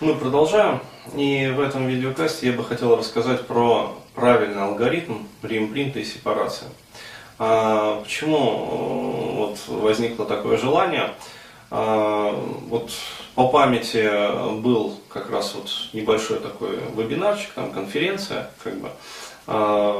[0.00, 0.80] Мы продолжаем.
[1.14, 6.66] И в этом видеокасте я бы хотел рассказать про правильный алгоритм реимпринта и сепарации.
[7.38, 11.12] А, почему э, вот возникло такое желание?
[11.70, 12.32] А,
[12.68, 12.90] вот
[13.34, 18.88] по памяти был как раз вот небольшой такой вебинарчик, там конференция, как бы,
[19.46, 19.92] а,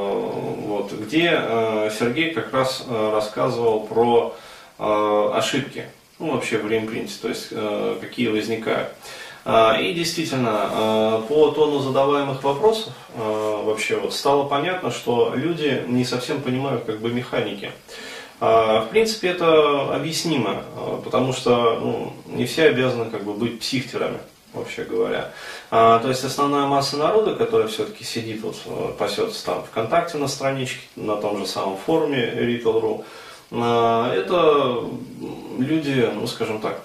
[0.66, 4.34] вот, где э, Сергей как раз э, рассказывал про
[4.78, 5.86] ошибки,
[6.18, 7.48] ну вообще в реимпринте, то есть
[8.00, 8.92] какие возникают.
[9.48, 15.84] А, и действительно, а, по тону задаваемых вопросов а, вообще вот стало понятно, что люди
[15.86, 17.70] не совсем понимают как бы механики.
[18.38, 20.62] В принципе, это объяснимо,
[21.02, 24.18] потому что ну, не все обязаны как бы быть психтерами,
[24.52, 25.32] вообще говоря.
[25.70, 28.56] То есть основная масса народа, которая все-таки сидит, вот,
[28.98, 33.06] пасется там ВКонтакте на страничке, на том же самом форуме Retail.ru,
[33.50, 34.84] это
[35.58, 36.82] люди, ну скажем так,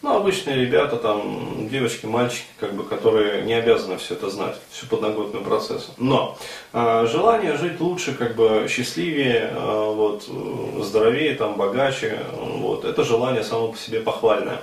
[0.00, 4.86] ну, обычные ребята, там, девочки, мальчики, как бы, которые не обязаны все это знать, всю
[4.86, 5.90] подноготную процессу.
[5.96, 6.38] Но
[6.72, 10.22] э, желание жить лучше, как бы, счастливее, э, вот,
[10.84, 14.60] здоровее, там, богаче, вот, это желание само по себе похвальное.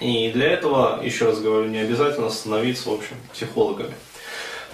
[0.00, 3.94] И для этого, еще раз говорю, не обязательно становиться, в общем, психологами.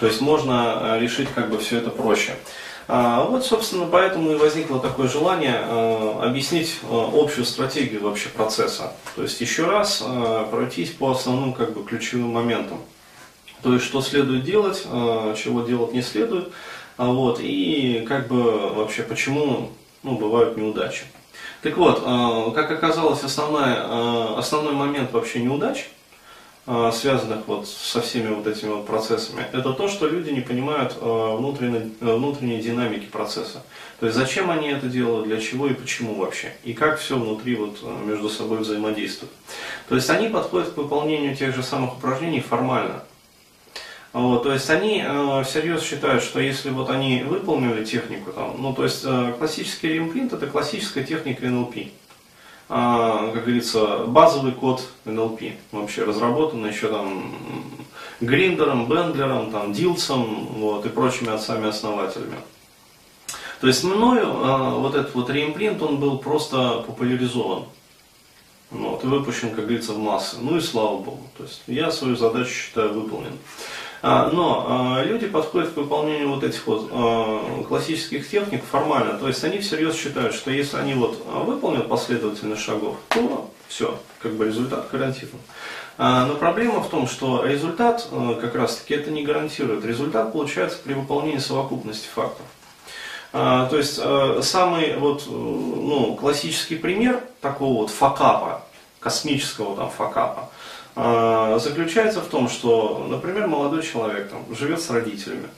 [0.01, 2.35] То есть можно решить как бы все это проще.
[2.91, 8.95] А, вот, собственно, поэтому и возникло такое желание а, объяснить а, общую стратегию вообще процесса.
[9.15, 10.03] То есть еще раз
[10.51, 12.79] пройтись по основным как бы, ключевым моментам.
[13.63, 16.49] То есть, что следует делать, чего делать не следует,
[16.97, 19.73] вот, и как бы вообще почему
[20.05, 21.03] ну, бывают неудачи.
[21.63, 22.01] Так вот,
[22.55, 25.98] как оказалось, основная, основной момент вообще неудач– а,
[26.93, 31.37] связанных вот со всеми вот этими вот процессами, это то, что люди не понимают а,
[31.37, 33.63] внутренней, э, внутренней динамики процесса.
[34.01, 37.57] То есть зачем они это делают, для чего и почему вообще, и как все внутри
[37.57, 39.33] вот э, между собой взаимодействует.
[39.89, 43.03] То есть они подходят к выполнению тех же самых упражнений формально.
[44.13, 48.75] Вот, то есть они э, всерьез считают, что если вот они выполнили технику, там, ну
[48.75, 51.77] то есть э, классический ремпринт это классическая техника НЛП.
[52.71, 57.35] А, как говорится, базовый код NLP, вообще разработанный еще там
[58.21, 62.37] Гриндером, Бендлером, там, Дилсом вот, и прочими отцами-основателями.
[63.61, 67.65] То есть мною а, вот этот вот реимпринт, он был просто популяризован.
[68.71, 70.37] Вот, и выпущен, как говорится, в массы.
[70.41, 71.27] Ну и слава богу.
[71.39, 73.33] То есть я свою задачу считаю выполнен.
[74.01, 79.19] А, но а, люди подходят к выполнению вот этих вот а, классических техник формально.
[79.19, 84.33] То есть они всерьез считают, что если они вот выполнят последовательность шагов, то все, как
[84.35, 85.41] бы результат гарантирован.
[85.99, 88.09] Но проблема в том, что результат
[88.41, 89.85] как раз таки это не гарантирует.
[89.85, 92.47] Результат получается при выполнении совокупности фактов.
[93.33, 94.01] То есть
[94.45, 98.63] самый вот, ну, классический пример такого вот факапа,
[99.01, 100.51] космического там факапа,
[100.99, 105.49] заключается в том, что, например, молодой человек там, живет с родителями,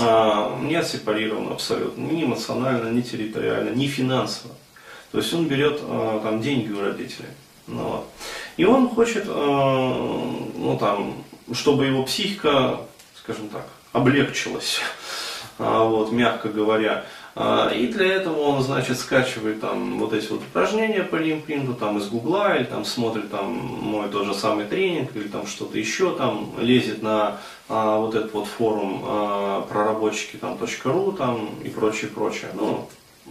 [0.00, 4.54] а, не отсепарирован абсолютно, ни эмоционально, ни территориально, ни финансово.
[5.12, 7.28] То есть он берет а, там, деньги у родителей.
[7.66, 8.04] Ну.
[8.56, 12.80] И он хочет, ну, там, чтобы его психика,
[13.18, 14.80] скажем так, облегчилась,
[15.58, 17.04] вот, мягко говоря.
[17.38, 21.98] А, и для этого он, значит, скачивает там вот эти вот упражнения по лимпринту там
[21.98, 26.16] из гугла, или там смотрит там мой тот же самый тренинг, или там что-то еще,
[26.16, 27.38] там лезет на
[27.68, 32.50] а, вот этот вот форум а, проработчики там .ру там и прочее, прочее.
[32.54, 32.88] Ну,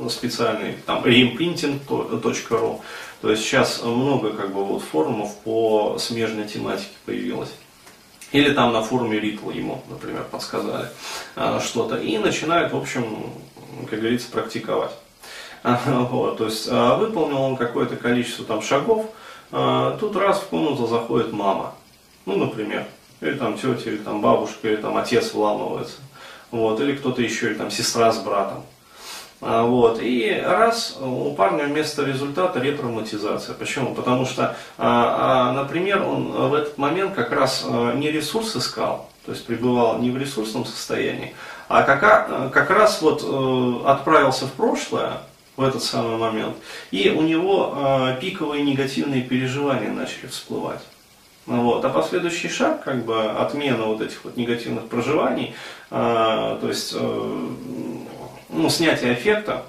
[0.08, 2.82] специальный там reimprinting.ru.
[3.22, 7.50] То есть сейчас много как бы вот форумов по смежной тематике появилось.
[8.36, 10.90] Или там на форуме Ритл ему, например, подсказали
[11.38, 11.96] а, что-то.
[11.96, 13.32] И начинает, в общем,
[13.90, 14.92] как говорится, практиковать.
[15.86, 19.10] Вот, то есть а, выполнил он какое-то количество там шагов,
[19.54, 21.76] а, тут раз в комнату заходит мама,
[22.26, 22.86] ну, например,
[23.22, 26.02] или там тетя, или там бабушка, или там отец вламывается,
[26.52, 28.66] вот, или кто-то еще, или там сестра с братом.
[29.42, 30.00] А, вот.
[30.02, 33.56] И раз у парня вместо результата ретравматизация.
[33.56, 33.94] Почему?
[33.94, 37.66] Потому что, например, он в этот момент как раз
[37.96, 41.36] не ресурс искал, то есть пребывал не в ресурсном состоянии,
[41.68, 45.18] а как, как раз вот э, отправился в прошлое,
[45.58, 46.56] в этот самый момент,
[46.92, 50.82] и у него пиковые негативные переживания начали всплывать.
[51.46, 51.86] Вот.
[51.86, 55.54] А последующий шаг, как бы отмена вот этих вот негативных проживаний,
[55.92, 57.48] э, то есть э,
[58.50, 59.66] ну, снятие эффекта,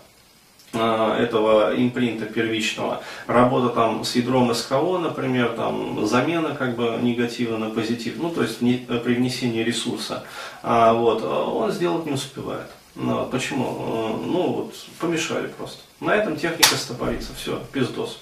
[0.78, 7.56] Э, этого импринта первичного, работа там с ядром СКО, например, там замена как бы негатива
[7.56, 10.24] на позитив, ну то есть при внесении ресурса,
[10.62, 12.66] а, вот, он сделать не успевает.
[12.94, 13.64] Ну, почему?
[13.64, 15.78] Э, ну вот, помешали просто.
[16.00, 18.20] На этом техника стопорится, все, пиздос.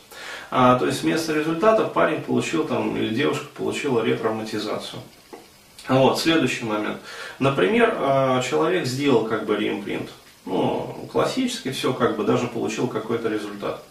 [0.51, 5.01] А, то есть вместо результата парень получил там, или девушка получила ретравматизацию.
[5.89, 6.99] Вот, следующий момент.
[7.39, 10.09] Например, человек сделал как бы реимпринт.
[10.47, 13.83] Ну, классический, все как бы даже получил какой-то результат.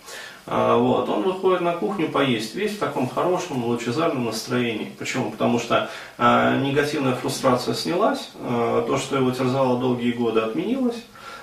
[0.46, 4.92] А, вот, он выходит на кухню поесть, весь в таком хорошем, лучезарном настроении.
[5.00, 5.32] Почему?
[5.32, 10.98] Потому что э, негативная фрустрация снялась, э, то, что его терзало долгие годы, отменилось.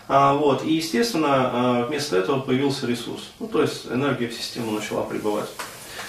[0.06, 3.30] А, вот, и, естественно, вместо этого появился ресурс.
[3.38, 5.48] Ну, то есть энергия в систему начала прибывать.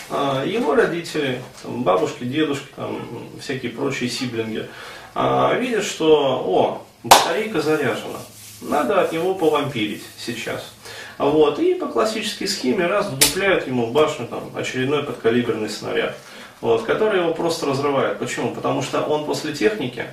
[0.09, 2.99] Его родители, там, бабушки, дедушки, там,
[3.39, 4.67] всякие прочие сиблинги,
[5.15, 8.19] видят, что, о, батарейка заряжена,
[8.61, 10.73] надо от него повампирить сейчас.
[11.17, 16.15] Вот, и по классической схеме раз вдупляют ему в башню там, очередной подкалиберный снаряд,
[16.61, 18.19] вот, который его просто разрывает.
[18.19, 18.53] Почему?
[18.55, 20.05] Потому что он после техники,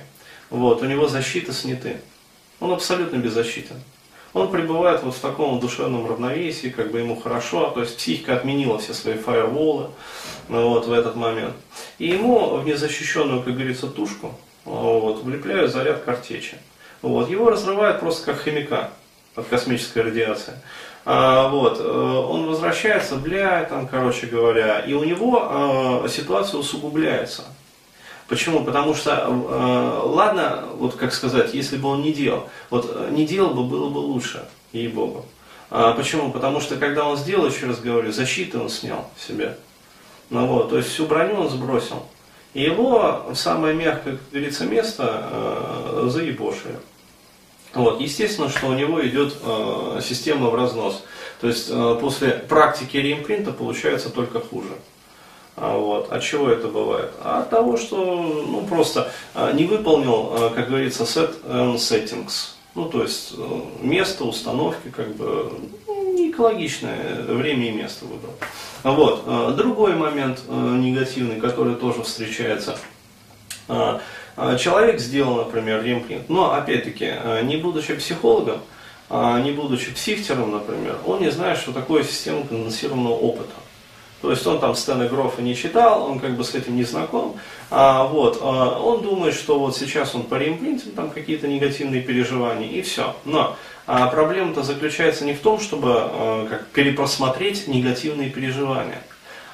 [0.49, 1.97] вот, у него защита сняты.
[2.59, 3.75] Он абсолютно беззащитен.
[4.33, 8.77] Он пребывает вот в таком душевном равновесии, как бы ему хорошо, то есть психика отменила
[8.77, 9.89] все свои фаерволы
[10.47, 11.55] вот, в этот момент.
[11.97, 14.35] И ему в незащищенную, как говорится, тушку
[14.65, 16.57] вот, влепляют заряд картечи.
[17.01, 18.91] Вот, его разрывает просто как хомяка
[19.35, 20.53] от космической радиации.
[21.05, 27.43] А, вот, э, он возвращается, бля, там, короче говоря, и у него э, ситуация усугубляется.
[28.27, 28.63] Почему?
[28.63, 33.25] Потому что, э, ладно, вот как сказать, если бы он не делал, вот э, не
[33.25, 35.25] делал бы, было бы лучше, ей-богу.
[35.71, 36.31] А, почему?
[36.31, 39.57] Потому что когда он сделал, еще раз говорю, защиту он снял себе.
[40.29, 42.05] Ну вот, то есть всю броню он сбросил.
[42.53, 46.79] Его самое мягкое, как говорится, место э, заебошили.
[47.73, 48.01] Вот.
[48.01, 51.03] Естественно, что у него идет э, система в разнос.
[51.41, 54.69] То есть э, после практики реимпринта получается только хуже.
[55.55, 56.11] А, вот.
[56.11, 57.11] От чего это бывает?
[57.23, 62.55] От того, что ну, просто э, не выполнил, э, как говорится, set and settings.
[62.73, 65.51] Ну, то есть э, место, установки, как бы
[66.39, 68.33] не экологичное время и место выбрал.
[68.83, 69.23] Вот.
[69.25, 72.77] Э, другой момент э, негативный, который тоже встречается–
[73.69, 74.01] а,
[74.35, 78.61] а, человек сделал, например, ремпринт, но опять-таки, а, не будучи психологом,
[79.11, 83.55] не будучи психтером, например, он не знает, что такое система конденсированного опыта.
[84.21, 87.37] То есть он там Стэна Грофа не читал, он как бы с этим не знаком.
[87.71, 92.67] А, вот, а, он думает, что вот сейчас он по реимпринтим там какие-то негативные переживания
[92.67, 93.15] и все.
[93.23, 93.55] Но
[93.91, 99.01] а, проблема-то заключается не в том, чтобы а, как, перепросмотреть негативные переживания.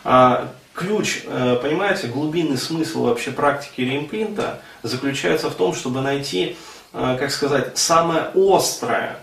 [0.04, 6.58] А, ключ, э, понимаете, глубинный смысл вообще практики реимпринта заключается в том, чтобы найти,
[6.92, 9.20] э, как сказать, самое острое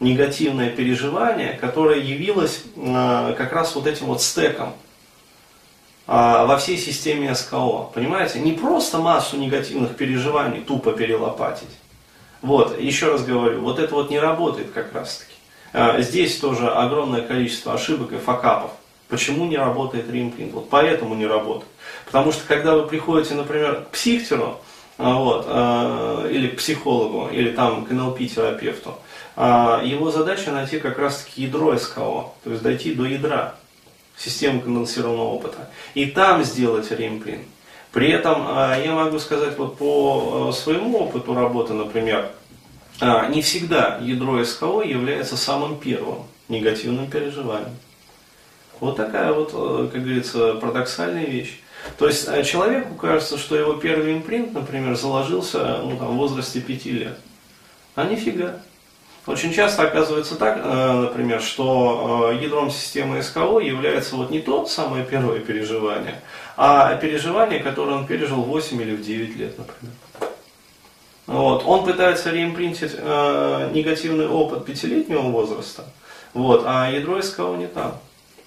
[0.00, 4.74] негативное переживание, которое явилось э, как раз вот этим вот стеком
[6.06, 7.88] во всей системе СКО.
[7.94, 8.38] Понимаете?
[8.38, 11.70] Не просто массу негативных переживаний тупо перелопатить.
[12.44, 16.02] Вот, еще раз говорю, вот это вот не работает как раз таки.
[16.02, 18.70] Здесь тоже огромное количество ошибок и факапов.
[19.08, 20.52] Почему не работает реимпринт?
[20.52, 21.70] Вот поэтому не работает.
[22.04, 24.60] Потому что когда вы приходите, например, к психтеру,
[24.98, 28.94] а, вот, а, или к психологу, или там к НЛП-терапевту,
[29.36, 33.54] а, его задача найти как раз-таки ядро СКО, то есть дойти до ядра
[34.18, 37.48] системы конденсированного опыта, и там сделать реимпринт.
[37.94, 38.46] При этом
[38.84, 42.28] я могу сказать вот по своему опыту работы, например,
[43.00, 47.76] не всегда ядро СКО является самым первым негативным переживанием.
[48.80, 51.60] Вот такая вот, э, как говорится, парадоксальная вещь.
[51.96, 56.60] То есть э, человеку кажется, что его первый импринт, например, заложился ну, там, в возрасте
[56.60, 57.18] пяти лет.
[57.94, 58.60] А нифига.
[59.26, 65.02] Очень часто оказывается так, э, например, что ядром системы СКО является вот не то самое
[65.04, 66.20] первое переживание,
[66.58, 69.94] а переживание, которое он пережил в 8 или в 9 лет, например.
[71.26, 71.64] Вот.
[71.64, 75.84] Он пытается реимпринтить э, негативный опыт пятилетнего возраста,
[76.34, 77.98] вот, а ядро СКО не там.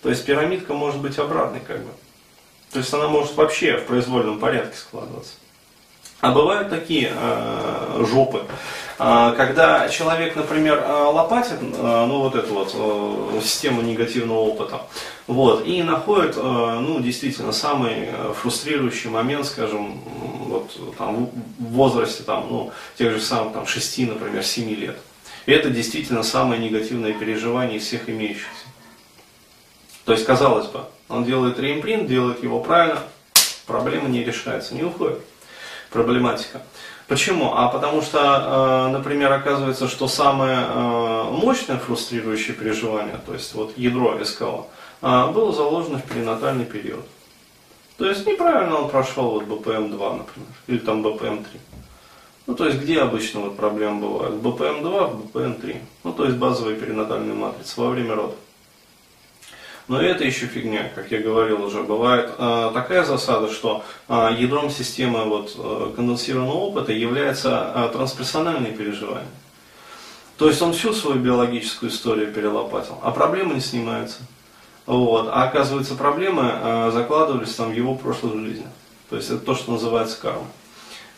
[0.03, 1.89] То есть пирамидка может быть обратной как бы.
[2.72, 5.34] То есть она может вообще в произвольном порядке складываться.
[6.19, 8.41] А бывают такие э, жопы, э,
[8.97, 14.81] когда человек, например, э, лопатит, э, ну вот эту вот э, систему негативного опыта,
[15.27, 18.09] вот, и находит, э, ну действительно, самый
[18.41, 19.99] фрустрирующий момент, скажем,
[20.47, 24.97] вот там в возрасте там, ну, тех же самых там 6, например, 7 лет.
[25.45, 28.65] И это действительно самое негативное переживание из всех имеющихся.
[30.05, 32.99] То есть, казалось бы, он делает реимпринт, делает его правильно,
[33.67, 35.19] проблема не решается, не уходит
[35.89, 36.61] проблематика.
[37.07, 37.53] Почему?
[37.55, 43.77] А потому что, э, например, оказывается, что самое э, мощное фрустрирующее переживание, то есть вот
[43.77, 44.65] ядро СКО,
[45.01, 47.05] э, было заложено в перинатальный период.
[47.97, 51.45] То есть неправильно он прошел вот БПМ-2, например, или там БПМ-3.
[52.45, 54.35] Ну, то есть, где обычно вот проблемы бывают?
[54.35, 55.77] В БПМ-2, в БПМ-3.
[56.03, 58.35] Ну, то есть, базовые перинатальные матрицы во время родов.
[59.88, 61.82] Но это еще фигня, как я говорил уже.
[61.82, 68.74] Бывает э, такая засада, что э, ядром системы вот, э, конденсированного опыта является э, трансперсональные
[68.74, 69.29] переживания.
[70.38, 74.20] То есть он всю свою биологическую историю перелопатил, а проблемы не снимаются.
[74.86, 75.29] Вот.
[75.32, 78.67] А оказывается, проблемы э, закладывались там в его прошлых жизнях.
[79.10, 80.48] То есть это то, что называется карма.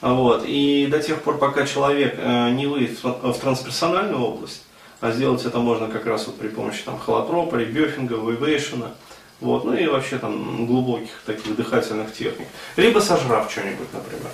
[0.01, 0.43] Вот.
[0.45, 4.63] И до тех пор, пока человек э, не выйдет в трансперсональную область,
[5.01, 8.91] а сделать это можно как раз вот при помощи там, холотропа, ребёфинга, вейвейшена,
[9.39, 12.47] вот, ну и вообще там глубоких таких дыхательных техник.
[12.75, 14.31] Либо сожрав что-нибудь, например.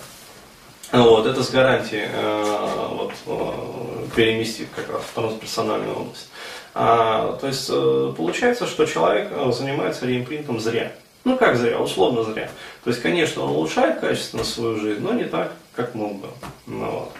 [0.91, 6.29] Вот, это с гарантией э, вот, э, переместит как раз в трансперсональную область.
[6.73, 10.91] А, то есть э, получается, что человек э, занимается реимпринтом зря.
[11.23, 12.49] Ну как зря, условно зря.
[12.83, 16.27] То есть, конечно, он улучшает качественно свою жизнь, но не так, как мог бы.
[16.67, 17.11] Ну, вот.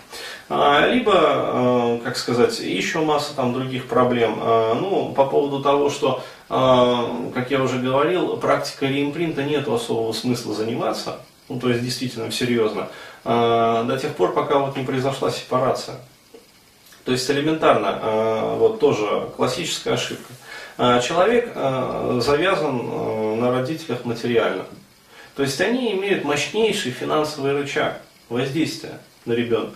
[0.48, 4.38] А, либо, э, как сказать, еще масса там других проблем.
[4.42, 10.12] А, ну, по поводу того, что, а, как я уже говорил, практика реимпринта нет особого
[10.14, 11.20] смысла заниматься.
[11.50, 12.90] Ну, то есть, действительно, серьезно.
[13.24, 15.96] А, до тех пор, пока вот не произошла сепарация.
[17.06, 20.34] То есть элементарно, а, вот тоже классическая ошибка.
[20.78, 24.66] А, человек а, завязан на родителях материально.
[25.36, 28.00] То есть они имеют мощнейший финансовый рычаг
[28.30, 29.76] воздействия на ребенка.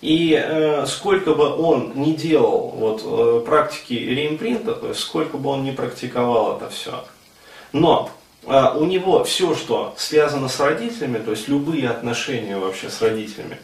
[0.00, 5.50] И э, сколько бы он ни делал вот, э, практики реимпринта, то есть сколько бы
[5.50, 7.04] он ни практиковал это все,
[7.72, 8.08] но
[8.46, 13.58] э, у него все, что связано с родителями, то есть любые отношения вообще с родителями,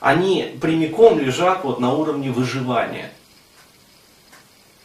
[0.00, 3.10] они прямиком лежат вот на уровне выживания.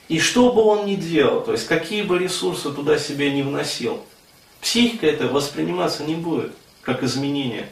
[0.08, 4.00] И что бы он ни делал, то есть какие бы ресурсы туда себе не вносил,
[4.62, 7.68] психика это восприниматься не будет как изменение.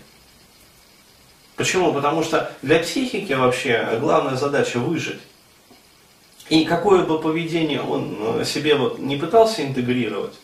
[1.55, 1.93] Почему?
[1.93, 5.21] Потому что для психики вообще главная задача выжить.
[6.49, 10.35] И какое бы поведение он э, себе вот не пытался интегрировать,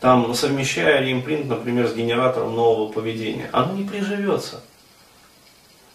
[0.00, 4.62] там совмещая реимпринт, например, с генератором нового поведения, оно не приживется.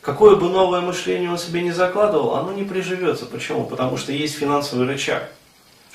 [0.01, 3.25] Какое бы новое мышление он себе не закладывал, оно не приживется.
[3.25, 3.65] Почему?
[3.65, 5.29] Потому что есть финансовый рычаг.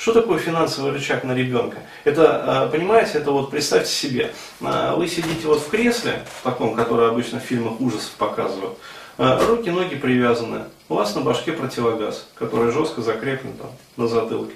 [0.05, 1.79] Что такое финансовый рычаг на ребенка?
[2.05, 7.09] Это, э, понимаете, это вот представьте себе, э, вы сидите вот в кресле, таком, которое
[7.09, 8.77] обычно в фильмах ужасов показывают,
[9.17, 14.53] э, руки, ноги привязаны, у вас на башке противогаз, который жестко закреплен там на затылке.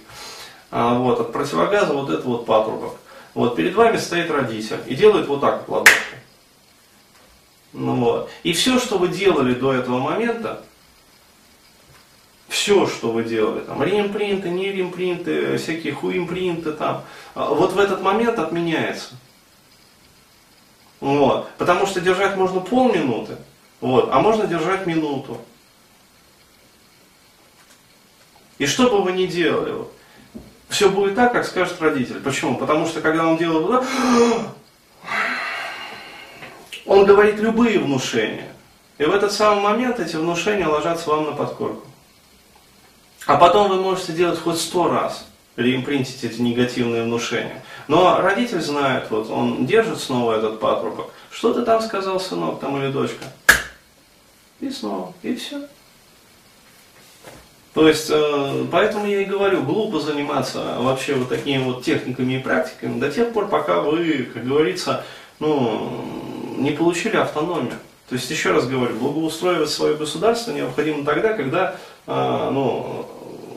[0.70, 2.96] А вот, от противогаза вот это вот патрубок.
[3.32, 6.18] Вот перед вами стоит родитель и делает вот так вот ладошкой.
[7.72, 8.30] Ну, вот.
[8.42, 10.62] И все, что вы делали до этого момента,
[12.68, 17.02] все, что вы делали, там, римпринты, не римпринты, всякие хуимпринты, там,
[17.34, 19.14] а, вот в этот момент отменяется.
[21.00, 21.48] Вот.
[21.56, 23.36] Потому что держать можно полминуты,
[23.80, 25.40] вот, а можно держать минуту.
[28.58, 29.92] И что бы вы ни делали, вот,
[30.68, 32.20] все будет так, как скажет родитель.
[32.20, 32.56] Почему?
[32.56, 33.86] Потому что когда он делает вот
[36.84, 38.52] он говорит любые внушения.
[38.98, 41.88] И в этот самый момент эти внушения ложатся вам на подкорку.
[43.26, 47.62] А потом вы можете делать хоть сто раз, реимпринтить эти негативные внушения.
[47.88, 51.10] Но родитель знает, вот он держит снова этот патрубок.
[51.30, 53.24] Что ты там сказал, сынок, там или дочка?
[54.60, 55.68] И снова, и все.
[57.74, 62.42] То есть, э, поэтому я и говорю, глупо заниматься вообще вот такими вот техниками и
[62.42, 65.04] практиками до тех пор, пока вы, как говорится,
[65.38, 66.04] ну,
[66.56, 67.74] не получили автономию.
[68.08, 71.76] То есть, еще раз говорю, благоустроивать свое государство необходимо тогда, когда
[72.08, 73.06] ну,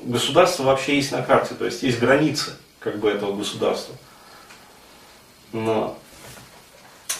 [0.03, 3.95] государство вообще есть на карте, то есть есть границы как бы этого государства.
[5.53, 5.97] Но.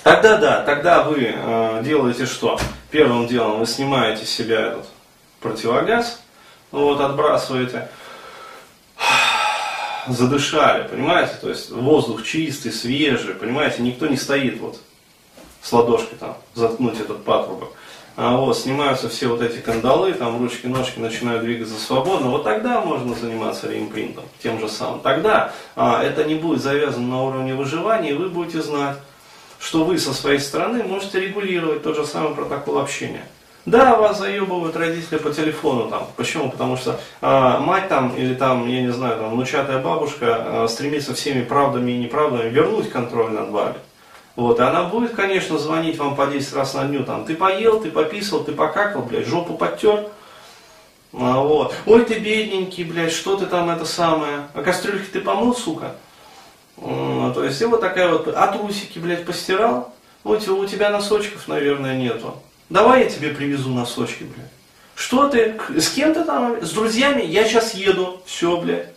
[0.04, 2.60] Тогда да, тогда вы э, делаете что?
[2.90, 4.88] Первым делом вы снимаете с себя этот
[5.40, 6.22] противогаз,
[6.72, 7.88] вот, отбрасываете,
[10.08, 14.80] задышали, понимаете, то есть воздух чистый, свежий, понимаете, никто не стоит вот
[15.62, 17.70] с ладошкой там, заткнуть этот патрубок.
[18.18, 22.82] А вот, снимаются все вот эти кандалы, там ручки, ножки начинают двигаться свободно, вот тогда
[22.82, 25.00] можно заниматься реимпринтом, тем же самым.
[25.00, 28.98] Тогда а, это не будет завязано на уровне выживания, и вы будете знать,
[29.60, 33.24] что вы со своей стороны можете регулировать тот же самый протокол общения.
[33.66, 36.08] Да, вас заебывают родители по телефону там.
[36.18, 36.50] Почему?
[36.50, 41.14] Потому что э, мать там или там, я не знаю, там внучатая бабушка э, стремится
[41.14, 43.76] всеми правдами и неправдами вернуть контроль над вами.
[44.36, 47.82] Вот, и она будет, конечно, звонить вам по 10 раз на дню, там, ты поел,
[47.82, 50.08] ты пописал, ты покакал, блядь, жопу подтер.
[51.14, 51.76] А, вот.
[51.86, 55.96] Ой, ты бедненький, блядь, что ты там это самое, а кастрюльки ты помыл, сука?
[56.78, 59.94] А, то есть, и вот такая вот, а трусики, блядь, постирал?
[60.24, 62.36] Вот у тебя носочков, наверное, нету.
[62.70, 64.52] Давай я тебе привезу носочки, блядь.
[64.96, 67.24] Что ты, с кем ты там, с друзьями?
[67.24, 68.91] Я сейчас еду, все, блядь.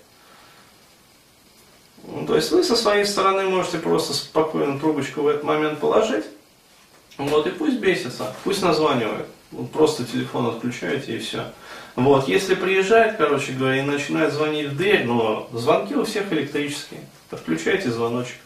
[2.26, 6.24] То есть вы со своей стороны можете просто спокойно трубочку в этот момент положить,
[7.16, 9.26] вот, и пусть бесится, пусть названивает.
[9.72, 11.44] Просто телефон отключаете и все.
[11.94, 17.00] Вот, если приезжает, короче говоря, и начинает звонить в дверь, но звонки у всех электрические,
[17.30, 18.36] отключайте звоночек.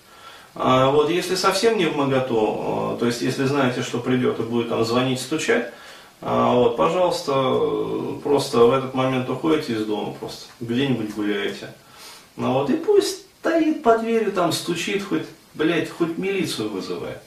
[0.54, 4.68] А вот если совсем не в моготу, то есть если знаете, что придет и будет
[4.68, 5.72] там звонить, стучать,
[6.20, 7.32] а, вот, пожалуйста,
[8.24, 11.68] просто в этот момент уходите из дома, просто где-нибудь гуляете.
[12.36, 17.22] Ну вот, и пусть стоит под дверью, там стучит, хоть, блядь, хоть милицию вызывает.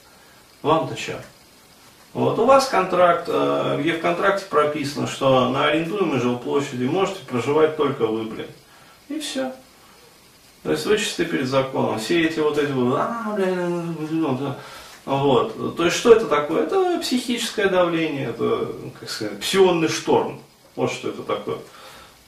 [0.62, 1.22] Вам-то что?
[2.12, 7.76] Вот у вас контракт, э, где в контракте прописано, что на арендуемой жилплощади можете проживать
[7.76, 8.48] только вы, блин.
[9.08, 9.52] И все.
[10.62, 11.98] То есть вы чисты перед законом.
[11.98, 14.58] Все эти вот эти вот, а, блин, ну, да.
[15.06, 15.76] Вот.
[15.76, 16.64] То есть что это такое?
[16.64, 18.68] Это психическое давление, это,
[19.00, 20.40] как сказать, псионный шторм.
[20.76, 21.56] Вот что это такое.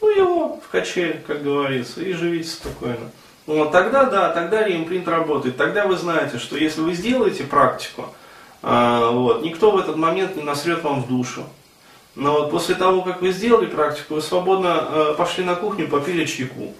[0.00, 3.10] Ну его в качель, как говорится, и живите спокойно.
[3.46, 5.56] Вот тогда, да, тогда реимпринт работает.
[5.56, 8.06] Тогда вы знаете, что если вы сделаете практику,
[8.62, 11.44] а, вот, никто в этот момент не насрет вам в душу.
[12.14, 16.24] Но вот после того, как вы сделали практику, вы свободно э, пошли на кухню, попили
[16.24, 16.72] чайку.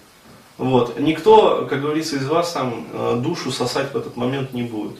[0.58, 0.98] Вот.
[0.98, 4.96] Никто, как говорится, из вас там э, душу сосать в этот момент не будет.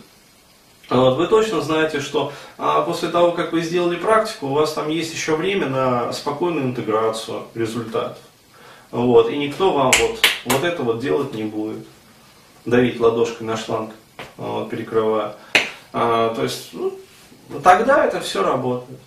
[0.90, 4.90] Вот, вы точно знаете, что а, после того, как вы сделали практику, у вас там
[4.90, 8.18] есть еще время на спокойную интеграцию результатов.
[8.94, 11.84] Вот, и никто вам вот, вот это вот делать не будет.
[12.64, 13.90] Давить ладошкой на шланг,
[14.36, 15.34] вот, перекрывая.
[15.92, 16.96] А, то есть, ну,
[17.64, 19.00] тогда это все работает.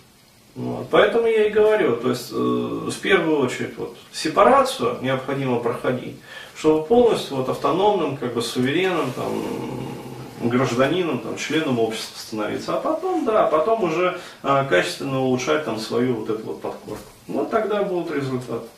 [0.54, 0.88] Вот.
[0.90, 6.16] Поэтому я и говорю, то есть э, в первую очередь вот, сепарацию необходимо проходить,
[6.54, 13.24] чтобы полностью вот, автономным, как бы суверенным, там, гражданином, там, членом общества становиться, а потом,
[13.24, 17.04] да, потом уже э, качественно улучшать там свою вот эту вот подкорку.
[17.26, 18.68] Вот тогда будут результаты.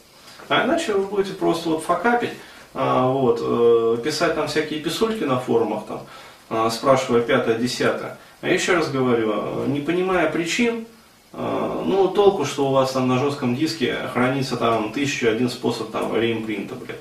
[0.50, 2.33] А иначе вы будете просто вот факапить,
[2.75, 6.00] э, вот, э, писать там всякие писульки на форумах, там,
[6.49, 8.19] а, спрашивая пятое, десятое.
[8.40, 10.87] А еще раз говорю, а, не понимая причин,
[11.32, 15.93] а, ну, толку, что у вас там на жестком диске хранится там тысяча один способ
[15.93, 16.99] там реимпринта, блядь.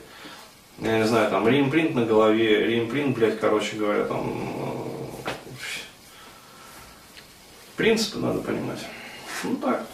[0.77, 4.31] Я не знаю, там реимпринт на голове, реимпринт, блядь, короче говоря, там...
[7.75, 8.85] Принципы надо понимать.
[9.43, 9.87] Ну так.